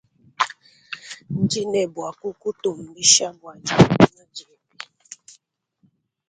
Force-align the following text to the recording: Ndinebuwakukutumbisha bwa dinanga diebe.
Ndinebuwakukutumbisha 1.41 3.27
bwa 3.37 3.53
dinanga 3.65 4.23
diebe. 4.33 4.75